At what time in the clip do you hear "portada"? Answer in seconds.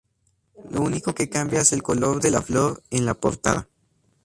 3.13-3.69